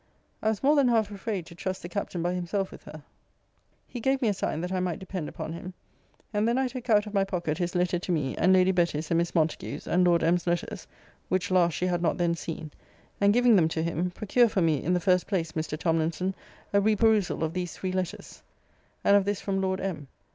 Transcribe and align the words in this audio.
I 0.41 0.49
was 0.49 0.63
more 0.63 0.75
than 0.75 0.87
half 0.87 1.11
afraid 1.11 1.45
to 1.45 1.53
trust 1.53 1.83
the 1.83 1.87
Captain 1.87 2.23
by 2.23 2.33
himself 2.33 2.71
with 2.71 2.85
her. 2.85 3.03
He 3.87 3.99
gave 3.99 4.19
me 4.19 4.29
a 4.29 4.33
sign 4.33 4.59
that 4.61 4.71
I 4.71 4.79
might 4.79 4.97
depend 4.97 5.29
upon 5.29 5.53
him. 5.53 5.75
And 6.33 6.47
then 6.47 6.57
I 6.57 6.67
took 6.67 6.89
out 6.89 7.05
of 7.05 7.13
my 7.13 7.23
pocket 7.23 7.59
his 7.59 7.75
letter 7.75 7.99
to 7.99 8.11
me, 8.11 8.35
and 8.35 8.51
Lady 8.51 8.71
Betty's 8.71 9.11
and 9.11 9.19
Miss 9.19 9.35
Montague's, 9.35 9.85
and 9.85 10.03
Lord 10.03 10.23
M.'s 10.23 10.47
letters 10.47 10.87
(which 11.29 11.51
last 11.51 11.75
she 11.75 11.85
had 11.85 12.01
not 12.01 12.17
then 12.17 12.33
seen); 12.33 12.71
and 13.21 13.31
giving 13.31 13.55
them 13.55 13.67
to 13.67 13.83
him, 13.83 14.09
procure 14.09 14.49
for 14.49 14.59
me, 14.63 14.81
in 14.83 14.95
the 14.95 14.99
first 14.99 15.27
place, 15.27 15.51
Mr. 15.51 15.77
Tomlinson, 15.77 16.33
a 16.73 16.81
re 16.81 16.95
perusal 16.95 17.43
of 17.43 17.53
these 17.53 17.77
three 17.77 17.91
letters; 17.91 18.41
and 19.03 19.15
of 19.15 19.23
this 19.25 19.39
from 19.39 19.61
Lord 19.61 19.79
M. 19.79 20.07